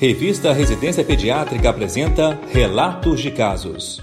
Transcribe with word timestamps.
Revista 0.00 0.54
Residência 0.54 1.04
Pediátrica 1.04 1.68
apresenta 1.68 2.40
Relatos 2.50 3.20
de 3.20 3.30
Casos. 3.30 4.02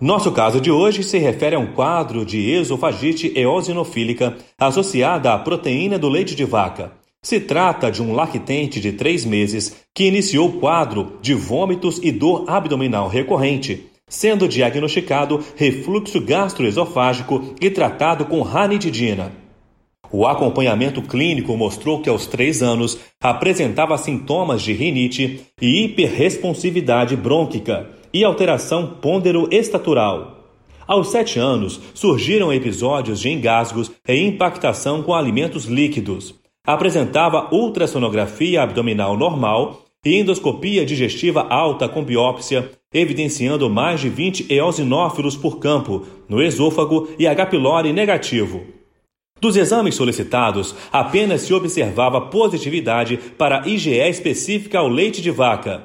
Nosso 0.00 0.30
caso 0.30 0.60
de 0.60 0.70
hoje 0.70 1.02
se 1.02 1.18
refere 1.18 1.56
a 1.56 1.58
um 1.58 1.66
quadro 1.66 2.24
de 2.24 2.52
esofagite 2.52 3.32
eosinofílica 3.36 4.36
associada 4.56 5.34
à 5.34 5.38
proteína 5.40 5.98
do 5.98 6.08
leite 6.08 6.36
de 6.36 6.44
vaca. 6.44 6.92
Se 7.20 7.40
trata 7.40 7.90
de 7.90 8.00
um 8.00 8.14
lactente 8.14 8.78
de 8.78 8.92
três 8.92 9.24
meses 9.24 9.74
que 9.92 10.04
iniciou 10.04 10.48
o 10.50 10.60
quadro 10.60 11.18
de 11.20 11.34
vômitos 11.34 11.98
e 12.00 12.12
dor 12.12 12.44
abdominal 12.46 13.08
recorrente, 13.08 13.86
sendo 14.08 14.46
diagnosticado 14.46 15.44
refluxo 15.56 16.20
gastroesofágico 16.20 17.56
e 17.60 17.68
tratado 17.70 18.24
com 18.26 18.40
ranitidina. 18.42 19.32
O 20.16 20.28
acompanhamento 20.28 21.02
clínico 21.02 21.56
mostrou 21.56 22.00
que 22.00 22.08
aos 22.08 22.28
três 22.28 22.62
anos 22.62 23.00
apresentava 23.20 23.98
sintomas 23.98 24.62
de 24.62 24.72
rinite 24.72 25.40
e 25.60 25.82
hiperresponsividade 25.82 27.16
brônquica 27.16 27.90
e 28.12 28.22
alteração 28.22 28.94
pôndero-estatural. 29.02 30.38
Aos 30.86 31.08
sete 31.08 31.40
anos, 31.40 31.80
surgiram 31.94 32.52
episódios 32.52 33.18
de 33.18 33.28
engasgos 33.28 33.90
e 34.08 34.14
impactação 34.14 35.02
com 35.02 35.12
alimentos 35.12 35.64
líquidos. 35.64 36.32
Apresentava 36.64 37.52
ultrassonografia 37.52 38.62
abdominal 38.62 39.16
normal 39.16 39.82
e 40.06 40.14
endoscopia 40.14 40.86
digestiva 40.86 41.44
alta 41.50 41.88
com 41.88 42.04
biópsia, 42.04 42.70
evidenciando 42.92 43.68
mais 43.68 44.00
de 44.00 44.10
20 44.10 44.46
eosinófilos 44.48 45.36
por 45.36 45.58
campo 45.58 46.06
no 46.28 46.40
esôfago 46.40 47.08
e 47.18 47.26
H. 47.26 47.46
pylori 47.46 47.92
negativo. 47.92 48.83
Dos 49.40 49.56
exames 49.56 49.94
solicitados, 49.94 50.74
apenas 50.90 51.42
se 51.42 51.52
observava 51.52 52.20
positividade 52.20 53.18
para 53.36 53.66
IgE 53.68 53.98
específica 54.08 54.78
ao 54.78 54.88
leite 54.88 55.20
de 55.20 55.30
vaca. 55.30 55.84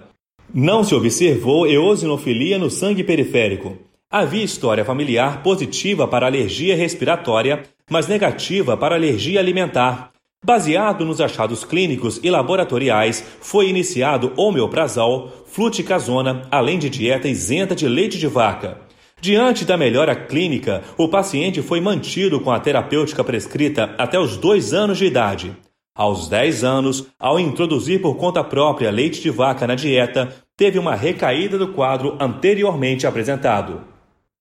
Não 0.54 0.84
se 0.84 0.96
observou 0.96 1.68
eosinofilia 1.68 2.58
no 2.58 2.70
sangue 2.70 3.04
periférico. 3.04 3.78
Havia 4.12 4.44
história 4.44 4.84
familiar 4.84 5.44
positiva 5.44 6.08
para 6.08 6.26
alergia 6.26 6.76
respiratória, 6.76 7.64
mas 7.90 8.08
negativa 8.08 8.76
para 8.76 8.96
alergia 8.96 9.40
alimentar. 9.40 10.12
Baseado 10.44 11.06
nos 11.06 11.20
achados 11.20 11.66
clínicos 11.66 12.20
e 12.24 12.32
laboratoriais, 12.32 13.24
foi 13.42 13.70
iniciado 13.70 14.32
omeprazol, 14.38 15.30
fluticasona, 15.46 16.48
além 16.50 16.80
de 16.80 16.90
dieta 16.90 17.28
isenta 17.28 17.76
de 17.76 17.88
leite 17.88 18.18
de 18.18 18.26
vaca. 18.26 18.89
Diante 19.22 19.66
da 19.66 19.76
melhora 19.76 20.16
clínica, 20.16 20.82
o 20.98 21.10
paciente 21.10 21.62
foi 21.62 21.82
mantido 21.82 22.40
com 22.40 22.52
a 22.52 22.60
terapêutica 22.60 23.22
prescrita 23.22 23.94
até 23.98 24.18
os 24.18 24.38
dois 24.38 24.74
anos 24.74 24.98
de 24.98 25.06
idade. 25.06 25.56
Aos 25.94 26.30
10 26.30 26.64
anos, 26.64 27.08
ao 27.20 27.38
introduzir 27.38 28.02
por 28.02 28.16
conta 28.16 28.42
própria 28.42 28.90
leite 28.90 29.22
de 29.22 29.30
vaca 29.30 29.68
na 29.68 29.76
dieta, 29.76 30.34
teve 30.56 30.80
uma 30.80 30.96
recaída 30.96 31.58
do 31.58 31.74
quadro 31.74 32.16
anteriormente 32.18 33.06
apresentado. 33.06 33.82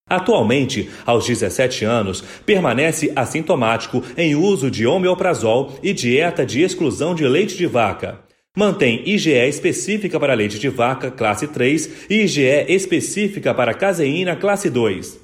Atualmente, 0.09 0.89
aos 1.05 1.27
17 1.27 1.85
anos, 1.85 2.23
permanece 2.47 3.13
assintomático 3.17 4.03
em 4.17 4.37
uso 4.37 4.71
de 4.71 4.87
homeoprazol 4.87 5.73
e 5.83 5.93
dieta 5.93 6.47
de 6.47 6.63
exclusão 6.63 7.17
de 7.17 7.27
leite 7.27 7.57
de 7.57 7.67
vaca. 7.67 8.28
Mantém 8.59 9.05
IgE 9.07 9.31
específica 9.47 10.19
para 10.19 10.35
leite 10.35 10.59
de 10.59 10.69
vaca, 10.69 11.13
classe 11.13 11.47
3, 11.47 12.07
e 12.11 12.25
IgE 12.25 12.67
específica 12.69 13.55
para 13.55 13.73
caseína, 13.73 14.35
classe 14.35 14.69
2. 14.69 15.17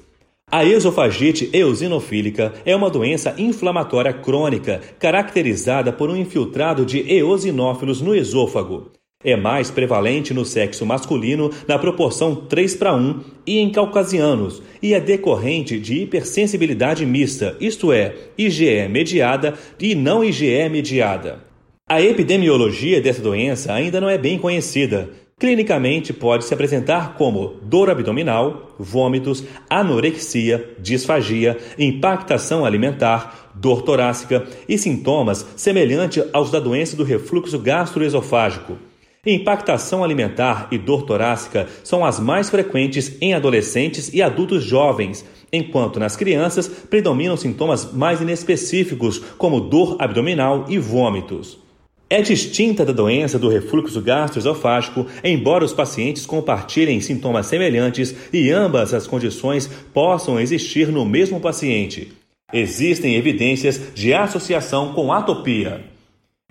A 0.49 0.63
esofagite 0.63 1.49
eosinofílica 1.51 2.53
é 2.65 2.73
uma 2.73 2.89
doença 2.89 3.35
inflamatória 3.37 4.13
crônica 4.13 4.79
caracterizada 4.97 5.91
por 5.91 6.09
um 6.09 6.15
infiltrado 6.15 6.85
de 6.85 6.99
eosinófilos 7.13 7.99
no 7.99 8.15
esôfago. 8.15 8.93
É 9.21 9.35
mais 9.35 9.69
prevalente 9.69 10.33
no 10.33 10.45
sexo 10.45 10.85
masculino 10.85 11.51
na 11.67 11.77
proporção 11.77 12.37
3 12.37 12.73
para 12.77 12.95
1 12.95 13.19
e 13.45 13.59
em 13.59 13.69
caucasianos, 13.69 14.63
e 14.81 14.93
é 14.93 14.99
decorrente 15.01 15.77
de 15.77 16.03
hipersensibilidade 16.03 17.05
mista, 17.05 17.57
isto 17.59 17.91
é, 17.91 18.15
IgE 18.37 18.87
mediada 18.87 19.55
e 19.77 19.93
não 19.93 20.23
IgE 20.23 20.69
mediada. 20.69 21.44
A 21.87 22.01
epidemiologia 22.01 22.99
dessa 22.99 23.21
doença 23.21 23.71
ainda 23.71 24.01
não 24.01 24.09
é 24.09 24.17
bem 24.17 24.39
conhecida. 24.39 25.07
Clinicamente, 25.37 26.11
pode 26.11 26.43
se 26.43 26.51
apresentar 26.51 27.13
como 27.13 27.59
dor 27.61 27.91
abdominal, 27.91 28.73
vômitos, 28.79 29.43
anorexia, 29.69 30.73
disfagia, 30.79 31.55
impactação 31.77 32.65
alimentar, 32.65 33.51
dor 33.53 33.83
torácica 33.83 34.47
e 34.67 34.79
sintomas 34.79 35.45
semelhantes 35.55 36.23
aos 36.33 36.49
da 36.49 36.59
doença 36.59 36.95
do 36.95 37.03
refluxo 37.03 37.59
gastroesofágico. 37.59 38.79
Impactação 39.23 40.03
alimentar 40.03 40.67
e 40.71 40.79
dor 40.79 41.03
torácica 41.03 41.67
são 41.83 42.03
as 42.03 42.19
mais 42.19 42.49
frequentes 42.49 43.15
em 43.21 43.35
adolescentes 43.35 44.11
e 44.11 44.23
adultos 44.23 44.63
jovens, 44.63 45.23
enquanto 45.53 45.99
nas 45.99 46.15
crianças 46.15 46.67
predominam 46.67 47.37
sintomas 47.37 47.93
mais 47.93 48.21
inespecíficos, 48.21 49.19
como 49.37 49.59
dor 49.59 49.97
abdominal 49.99 50.65
e 50.67 50.79
vômitos. 50.79 51.63
É 52.07 52.21
distinta 52.21 52.85
da 52.85 52.93
doença 52.93 53.39
do 53.39 53.49
refluxo 53.49 53.99
gastroesofágico, 53.99 55.07
embora 55.23 55.65
os 55.65 55.73
pacientes 55.73 56.25
compartilhem 56.25 57.01
sintomas 57.01 57.47
semelhantes 57.47 58.15
e 58.31 58.51
ambas 58.51 58.93
as 58.93 59.07
condições 59.07 59.67
possam 59.91 60.39
existir 60.39 60.89
no 60.89 61.03
mesmo 61.03 61.39
paciente. 61.39 62.11
Existem 62.53 63.15
evidências 63.15 63.81
de 63.95 64.13
associação 64.13 64.93
com 64.93 65.11
atopia. 65.11 65.83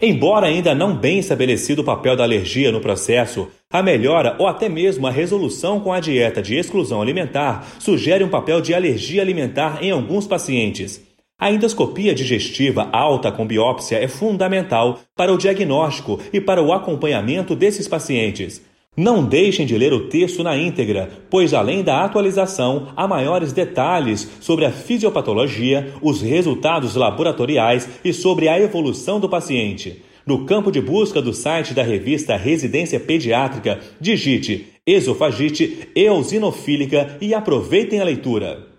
Embora 0.03 0.49
ainda 0.49 0.75
não 0.75 0.97
bem 0.97 1.21
estabelecido 1.21 1.83
o 1.83 1.85
papel 1.85 2.17
da 2.17 2.25
alergia 2.25 2.73
no 2.73 2.81
processo, 2.81 3.49
a 3.73 3.81
melhora 3.81 4.35
ou 4.41 4.49
até 4.49 4.69
mesmo 4.69 5.07
a 5.07 5.11
resolução 5.11 5.79
com 5.79 5.93
a 5.93 6.01
dieta 6.01 6.43
de 6.43 6.57
exclusão 6.57 7.01
alimentar 7.01 7.65
sugere 7.79 8.25
um 8.25 8.29
papel 8.29 8.61
de 8.61 8.75
alergia 8.75 9.23
alimentar 9.23 9.85
em 9.85 9.93
alguns 9.93 10.27
pacientes. 10.27 11.01
A 11.45 11.53
endoscopia 11.53 12.15
digestiva 12.15 12.89
alta 12.91 13.31
com 13.31 13.47
biópsia 13.47 13.99
é 13.99 14.09
fundamental 14.09 15.01
para 15.15 15.31
o 15.31 15.37
diagnóstico 15.37 16.19
e 16.33 16.41
para 16.41 16.63
o 16.63 16.73
acompanhamento 16.73 17.55
desses 17.55 17.87
pacientes. 17.87 18.63
Não 18.97 19.23
deixem 19.23 19.67
de 19.67 19.77
ler 19.77 19.93
o 19.93 20.09
texto 20.09 20.43
na 20.43 20.57
íntegra, 20.57 21.11
pois 21.29 21.53
além 21.53 21.83
da 21.83 22.03
atualização, 22.03 22.89
há 22.97 23.07
maiores 23.07 23.53
detalhes 23.53 24.27
sobre 24.41 24.65
a 24.65 24.71
fisiopatologia, 24.71 25.93
os 26.01 26.23
resultados 26.23 26.95
laboratoriais 26.95 27.91
e 28.03 28.15
sobre 28.15 28.49
a 28.49 28.59
evolução 28.59 29.21
do 29.21 29.29
paciente. 29.29 30.03
No 30.27 30.47
campo 30.47 30.73
de 30.73 30.81
busca 30.81 31.21
do 31.21 31.35
site 31.35 31.75
da 31.75 31.83
revista 31.83 32.39
Residência 32.39 32.99
Pediátrica, 32.99 33.81
digite 34.01 34.69
esofagite 34.87 35.91
eosinofílica 35.95 37.19
e 37.21 37.35
aproveitem 37.35 38.01
a 38.01 38.05
leitura. 38.05 38.74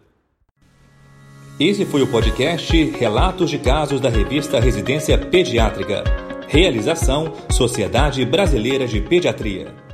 Esse 1.58 1.86
foi 1.86 2.02
o 2.02 2.08
podcast 2.08 2.84
Relatos 3.00 3.50
de 3.50 3.58
Casos 3.58 4.02
da 4.02 4.10
revista 4.10 4.60
Residência 4.60 5.18
Pediátrica. 5.18 6.04
Realização 6.50 7.32
Sociedade 7.50 8.26
Brasileira 8.26 8.86
de 8.86 9.00
Pediatria. 9.00 9.85